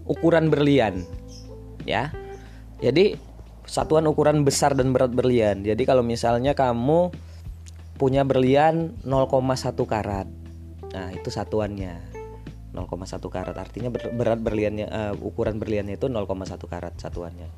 ukuran 0.04 0.52
berlian. 0.52 1.08
Ya. 1.88 2.12
Jadi 2.80 3.16
satuan 3.66 4.06
ukuran 4.06 4.46
besar 4.46 4.76
dan 4.76 4.92
berat 4.94 5.10
berlian. 5.10 5.64
Jadi 5.64 5.82
kalau 5.88 6.04
misalnya 6.04 6.52
kamu 6.52 7.10
punya 7.96 8.22
berlian 8.22 8.92
0,1 9.02 9.72
karat. 9.88 10.28
Nah, 10.92 11.08
itu 11.12 11.28
satuannya. 11.32 12.16
0,1 12.76 13.32
karat 13.32 13.56
artinya 13.56 13.88
berat 13.88 14.36
berliannya 14.44 14.86
uh, 14.92 15.14
ukuran 15.24 15.56
berliannya 15.56 15.96
itu 15.96 16.12
0,1 16.12 16.60
karat 16.68 16.92
satuannya 17.00 17.48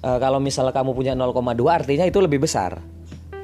uh, 0.00 0.18
kalau 0.18 0.40
misalnya 0.40 0.72
kamu 0.72 0.96
punya 0.96 1.12
0,2 1.12 1.36
artinya 1.68 2.08
itu 2.08 2.18
lebih 2.24 2.40
besar 2.40 2.80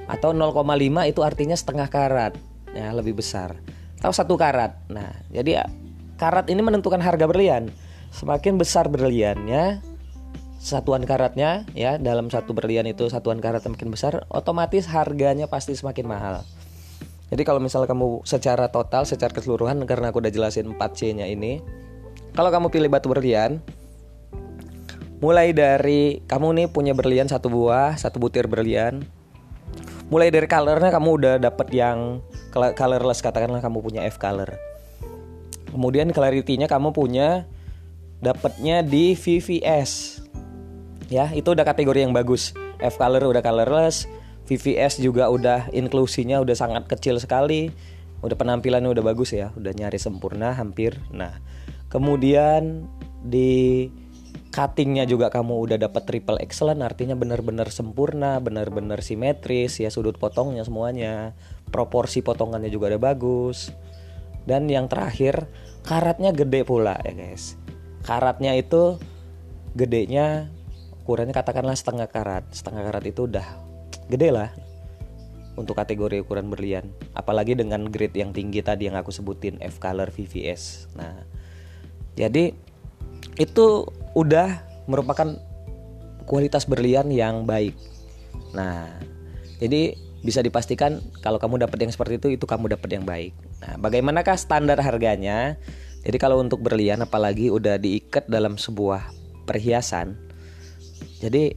atau 0.09 0.33
0,5 0.33 0.65
itu 1.05 1.21
artinya 1.21 1.57
setengah 1.57 1.89
karat 1.93 2.33
ya 2.73 2.97
lebih 2.97 3.21
besar 3.21 3.61
atau 4.01 4.13
satu 4.17 4.41
karat 4.41 4.73
nah 4.89 5.13
jadi 5.29 5.69
karat 6.17 6.49
ini 6.49 6.65
menentukan 6.65 6.99
harga 7.05 7.29
berlian 7.29 7.69
semakin 8.17 8.57
besar 8.57 8.89
berliannya 8.89 9.94
satuan 10.65 11.05
karatnya 11.05 11.69
ya 11.77 12.01
dalam 12.01 12.33
satu 12.33 12.57
berlian 12.57 12.89
itu 12.89 13.05
satuan 13.13 13.37
karat 13.45 13.61
semakin 13.61 13.93
besar 13.93 14.25
otomatis 14.33 14.89
harganya 14.89 15.45
pasti 15.45 15.77
semakin 15.77 16.09
mahal 16.09 16.41
jadi 17.35 17.43
kalau 17.43 17.59
misalnya 17.59 17.91
kamu 17.91 18.23
secara 18.23 18.71
total, 18.71 19.09
secara 19.09 19.35
keseluruhan 19.35 19.83
karena 19.91 20.15
aku 20.15 20.23
udah 20.23 20.31
jelasin 20.31 20.71
4C-nya 20.71 21.27
ini, 21.27 21.59
kalau 22.37 22.53
kamu 22.55 22.71
pilih 22.71 22.87
batu 22.87 23.11
berlian, 23.11 23.59
mulai 25.19 25.51
dari 25.57 26.23
kamu 26.31 26.55
nih 26.55 26.67
punya 26.71 26.93
berlian 26.93 27.27
satu 27.27 27.51
buah, 27.51 27.97
satu 27.97 28.23
butir 28.23 28.47
berlian. 28.47 29.03
Mulai 30.15 30.31
dari 30.31 30.45
colornya 30.45 30.95
kamu 30.95 31.09
udah 31.11 31.35
dapet 31.43 31.75
yang 31.75 32.21
colorless 32.53 33.25
katakanlah 33.25 33.65
kamu 33.65 33.83
punya 33.83 34.07
F 34.07 34.21
color. 34.21 34.55
Kemudian 35.75 36.15
clarity-nya 36.15 36.71
kamu 36.71 36.95
punya 36.95 37.51
dapatnya 38.23 38.85
di 38.87 39.19
VVS. 39.19 40.14
Ya, 41.13 41.29
itu 41.33 41.53
udah 41.53 41.67
kategori 41.67 42.05
yang 42.05 42.17
bagus. 42.17 42.57
F 42.81 42.97
color 42.97 43.25
udah 43.29 43.45
colorless, 43.45 44.09
VVS 44.45 45.01
juga 45.01 45.33
udah 45.33 45.73
inklusinya 45.73 46.41
udah 46.41 46.57
sangat 46.57 46.85
kecil 46.89 47.17
sekali. 47.17 47.73
Udah 48.25 48.37
penampilannya 48.41 48.89
udah 48.89 49.05
bagus 49.05 49.37
ya 49.37 49.53
udah 49.53 49.73
nyari 49.77 50.01
sempurna 50.01 50.57
hampir. 50.57 50.97
Nah 51.13 51.37
kemudian 51.93 52.89
di 53.21 53.89
cuttingnya 54.49 55.05
juga 55.05 55.29
kamu 55.29 55.69
udah 55.69 55.77
dapat 55.77 56.09
triple 56.09 56.41
excellent 56.41 56.81
artinya 56.81 57.19
benar-benar 57.19 57.69
sempurna 57.75 58.39
benar-benar 58.39 59.03
simetris 59.03 59.77
ya 59.81 59.93
sudut 59.93 60.17
potongnya 60.17 60.65
semuanya. 60.65 61.37
Proporsi 61.69 62.25
potongannya 62.25 62.73
juga 62.73 62.93
udah 62.97 63.03
bagus. 63.03 63.73
Dan 64.45 64.69
yang 64.69 64.89
terakhir 64.89 65.49
karatnya 65.85 66.33
gede 66.33 66.65
pula 66.65 66.97
ya 67.05 67.13
guys. 67.13 67.57
Karatnya 68.05 68.57
itu 68.57 69.01
gedenya 69.73 70.53
ukurannya 71.05 71.37
katakanlah 71.37 71.77
setengah 71.77 72.09
karat. 72.09 72.49
Setengah 72.49 72.81
karat 72.89 73.05
itu 73.05 73.29
udah 73.29 73.45
gede 74.09 74.33
lah 74.33 74.49
untuk 75.55 75.77
kategori 75.77 76.25
ukuran 76.25 76.49
berlian. 76.49 76.89
Apalagi 77.13 77.53
dengan 77.53 77.87
grade 77.93 78.17
yang 78.17 78.33
tinggi 78.33 78.65
tadi 78.65 78.89
yang 78.89 78.97
aku 78.97 79.13
sebutin 79.13 79.61
F 79.61 79.77
color 79.77 80.09
VVS 80.09 80.89
nah 80.97 81.13
jadi 82.15 82.55
itu 83.35 83.67
udah 84.15 84.63
merupakan 84.87 85.35
kualitas 86.25 86.65
berlian 86.65 87.11
yang 87.11 87.45
baik. 87.45 87.75
Nah 88.55 88.89
jadi 89.59 89.99
bisa 90.25 90.41
dipastikan 90.41 91.05
kalau 91.21 91.37
kamu 91.37 91.69
dapat 91.69 91.85
yang 91.85 91.93
seperti 91.93 92.17
itu 92.17 92.29
itu 92.39 92.47
kamu 92.47 92.73
dapat 92.79 92.89
yang 92.95 93.05
baik. 93.05 93.35
Nah 93.61 93.77
bagaimanakah 93.83 94.39
standar 94.39 94.79
harganya? 94.81 95.59
Jadi 96.05 96.17
kalau 96.21 96.39
untuk 96.39 96.63
berlian 96.63 97.03
apalagi 97.03 97.51
udah 97.51 97.81
diikat 97.81 98.29
dalam 98.31 98.61
sebuah 98.61 99.11
perhiasan 99.45 100.17
jadi 101.23 101.57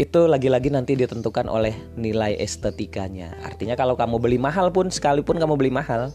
itu 0.00 0.20
lagi-lagi 0.24 0.72
nanti 0.72 0.96
ditentukan 0.96 1.46
oleh 1.46 1.76
nilai 1.94 2.34
estetikanya. 2.40 3.36
Artinya 3.44 3.76
kalau 3.76 3.94
kamu 3.94 4.18
beli 4.18 4.38
mahal 4.40 4.72
pun 4.72 4.88
sekalipun 4.88 5.36
kamu 5.36 5.54
beli 5.54 5.70
mahal, 5.70 6.10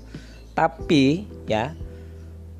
tapi 0.57 1.29
ya 1.45 1.77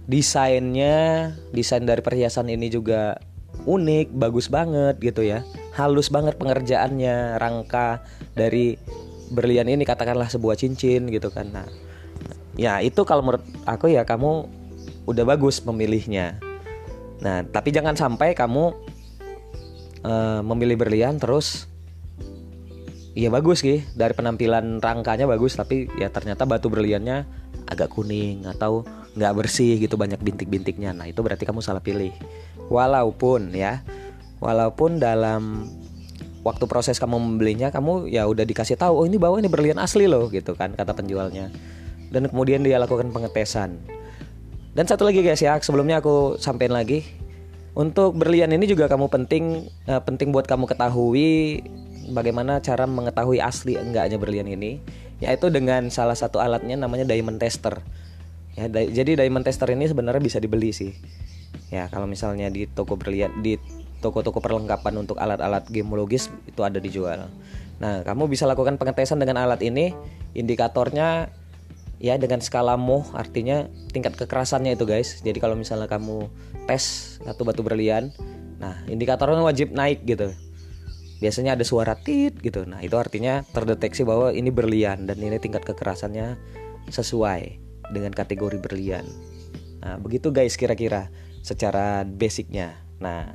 desainnya, 0.07 1.36
desain 1.51 1.83
dari 1.83 1.99
perhiasan 1.99 2.47
ini 2.47 2.71
juga 2.71 3.19
unik, 3.67 4.15
bagus 4.15 4.47
banget 4.47 4.95
gitu 5.03 5.25
ya. 5.25 5.43
Halus 5.75 6.07
banget 6.07 6.39
pengerjaannya, 6.39 7.36
rangka 7.41 8.05
dari 8.38 8.79
berlian 9.33 9.67
ini 9.67 9.83
katakanlah 9.83 10.31
sebuah 10.31 10.55
cincin 10.55 11.12
gitu 11.12 11.27
kan. 11.27 11.51
Nah, 11.51 11.67
ya 12.55 12.79
itu 12.79 13.03
kalau 13.03 13.25
menurut 13.25 13.43
aku 13.67 13.91
ya 13.91 14.07
kamu 14.07 14.47
udah 15.10 15.23
bagus 15.27 15.60
memilihnya. 15.65 16.39
Nah, 17.19 17.43
tapi 17.49 17.75
jangan 17.75 17.97
sampai 17.97 18.31
kamu 18.31 18.71
uh, 20.03 20.41
memilih 20.45 20.77
berlian 20.77 21.17
terus 21.17 21.69
Iya 23.17 23.33
bagus 23.33 23.65
sih 23.65 23.81
dari 23.97 24.13
penampilan 24.13 24.77
rangkanya 24.77 25.25
bagus 25.25 25.57
tapi 25.57 25.89
ya 25.97 26.13
ternyata 26.13 26.45
batu 26.45 26.69
berliannya 26.69 27.25
agak 27.65 27.89
kuning 27.89 28.45
atau 28.45 28.86
nggak 29.17 29.33
bersih 29.33 29.81
gitu 29.81 29.97
banyak 29.97 30.21
bintik-bintiknya. 30.21 30.93
Nah 30.93 31.10
itu 31.10 31.25
berarti 31.25 31.49
kamu 31.49 31.65
salah 31.65 31.81
pilih. 31.81 32.13
Walaupun 32.69 33.57
ya, 33.57 33.81
walaupun 34.38 35.01
dalam 35.01 35.65
waktu 36.45 36.69
proses 36.69 37.01
kamu 37.01 37.17
membelinya 37.17 37.73
kamu 37.73 38.05
ya 38.05 38.29
udah 38.29 38.45
dikasih 38.45 38.77
tahu 38.77 39.01
oh 39.01 39.05
ini 39.10 39.17
bawah 39.17 39.41
ini 39.41 39.49
berlian 39.49 39.81
asli 39.81 40.05
loh 40.05 40.29
gitu 40.29 40.53
kan 40.53 40.77
kata 40.77 40.93
penjualnya. 40.93 41.49
Dan 42.13 42.29
kemudian 42.29 42.62
dia 42.62 42.77
lakukan 42.77 43.10
pengetesan. 43.10 43.81
Dan 44.77 44.86
satu 44.86 45.10
lagi 45.10 45.25
guys 45.25 45.41
ya 45.41 45.57
sebelumnya 45.57 46.05
aku 46.05 46.38
sampaikan 46.38 46.77
lagi 46.77 47.01
untuk 47.78 48.18
berlian 48.18 48.50
ini 48.50 48.66
juga 48.66 48.90
kamu 48.90 49.06
penting 49.13 49.70
uh, 49.86 50.02
penting 50.02 50.34
buat 50.34 50.50
kamu 50.50 50.66
ketahui 50.66 51.62
bagaimana 52.10 52.58
cara 52.58 52.90
mengetahui 52.90 53.38
asli 53.38 53.78
enggaknya 53.78 54.18
berlian 54.18 54.50
ini 54.50 54.82
yaitu 55.22 55.50
dengan 55.54 55.90
salah 55.94 56.13
satu 56.13 56.38
alatnya 56.38 56.78
namanya 56.78 57.06
diamond 57.06 57.42
tester. 57.42 57.82
Ya, 58.58 58.70
di, 58.70 58.90
jadi 58.94 59.18
diamond 59.18 59.46
tester 59.46 59.70
ini 59.74 59.90
sebenarnya 59.90 60.22
bisa 60.22 60.38
dibeli 60.38 60.74
sih. 60.74 60.94
Ya, 61.74 61.90
kalau 61.90 62.06
misalnya 62.06 62.50
di 62.54 62.70
toko 62.70 62.98
berlian 62.98 63.34
di 63.42 63.58
toko-toko 63.98 64.42
perlengkapan 64.42 64.94
untuk 64.94 65.18
alat-alat 65.18 65.66
gemologis 65.74 66.30
itu 66.46 66.62
ada 66.62 66.78
dijual. 66.78 67.30
Nah, 67.78 68.02
kamu 68.06 68.30
bisa 68.30 68.46
lakukan 68.46 68.78
pengetesan 68.78 69.22
dengan 69.22 69.42
alat 69.42 69.62
ini. 69.66 69.94
Indikatornya 70.38 71.34
ya 71.97 72.17
dengan 72.17 72.41
skala 72.41 72.77
Mohs 72.77 73.13
artinya 73.17 73.65
tingkat 73.93 74.17
kekerasannya 74.17 74.77
itu 74.77 74.86
guys. 74.86 75.21
Jadi 75.21 75.38
kalau 75.41 75.57
misalnya 75.57 75.89
kamu 75.89 76.29
tes 76.69 77.17
satu 77.23 77.43
batu 77.47 77.62
berlian 77.65 78.13
nah 78.57 78.73
indikatornya 78.89 79.41
wajib 79.45 79.73
naik 79.73 80.01
gitu. 80.05 80.33
Biasanya 81.17 81.57
ada 81.57 81.65
suara 81.65 81.97
tit 81.97 82.38
gitu. 82.41 82.65
Nah 82.65 82.81
itu 82.81 82.93
artinya 82.97 83.41
terdeteksi 83.49 84.05
bahwa 84.05 84.29
ini 84.33 84.53
berlian 84.53 85.10
dan 85.10 85.17
ini 85.17 85.41
tingkat 85.41 85.65
kekerasannya 85.65 86.38
sesuai 86.93 87.57
dengan 87.93 88.13
kategori 88.13 88.57
berlian. 88.62 89.05
Nah 89.81 89.97
begitu 89.97 90.29
guys 90.29 90.57
kira-kira 90.57 91.10
secara 91.41 92.05
basicnya. 92.05 92.77
Nah 93.01 93.33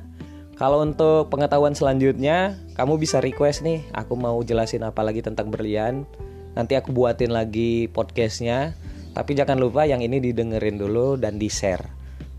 kalau 0.55 0.85
untuk 0.85 1.27
pengetahuan 1.33 1.75
selanjutnya 1.75 2.55
kamu 2.79 3.01
bisa 3.01 3.19
request 3.19 3.65
nih 3.65 3.83
aku 3.91 4.15
mau 4.15 4.39
jelasin 4.45 4.85
apa 4.85 5.01
lagi 5.01 5.19
tentang 5.25 5.49
berlian 5.49 6.07
Nanti 6.53 6.73
aku 6.77 6.93
buatin 6.93 7.33
lagi 7.33 7.89
podcastnya. 7.89 8.77
Tapi 9.13 9.37
jangan 9.37 9.61
lupa 9.61 9.85
yang 9.85 10.01
ini 10.01 10.17
didengerin 10.17 10.81
dulu 10.81 11.17
dan 11.21 11.37
di 11.37 11.45
share. 11.45 11.85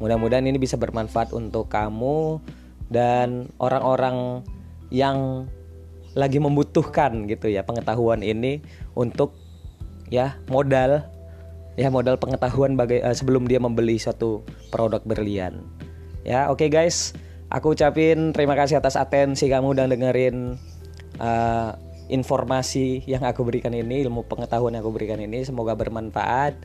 Mudah-mudahan 0.02 0.46
ini 0.50 0.58
bisa 0.58 0.74
bermanfaat 0.74 1.30
untuk 1.30 1.70
kamu 1.70 2.42
dan 2.90 3.46
orang-orang 3.62 4.42
yang 4.90 5.46
lagi 6.18 6.38
membutuhkan 6.38 7.26
gitu 7.26 7.50
ya 7.50 7.66
pengetahuan 7.66 8.22
ini 8.22 8.62
untuk 8.94 9.34
ya 10.10 10.38
modal 10.46 11.02
ya 11.74 11.90
modal 11.90 12.14
pengetahuan 12.18 12.78
bagai, 12.78 13.02
uh, 13.02 13.14
sebelum 13.14 13.50
dia 13.50 13.58
membeli 13.58 13.98
suatu 13.98 14.46
produk 14.70 15.02
berlian. 15.02 15.62
Ya, 16.22 16.50
oke 16.50 16.64
okay 16.64 16.68
guys. 16.70 17.14
Aku 17.50 17.74
ucapin 17.74 18.34
terima 18.34 18.58
kasih 18.58 18.82
atas 18.82 18.98
atensi 18.98 19.46
kamu 19.46 19.78
dan 19.78 19.90
dengerin 19.90 20.58
uh, 21.22 21.70
informasi 22.08 23.04
yang 23.08 23.24
aku 23.24 23.44
berikan 23.44 23.72
ini, 23.72 24.04
ilmu 24.04 24.26
pengetahuan 24.28 24.76
yang 24.76 24.82
aku 24.84 24.92
berikan 24.92 25.20
ini 25.20 25.44
semoga 25.44 25.72
bermanfaat. 25.76 26.56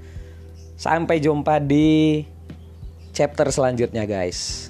Sampai 0.80 1.20
jumpa 1.20 1.60
di 1.60 2.24
chapter 3.12 3.52
selanjutnya, 3.52 4.08
guys. 4.08 4.69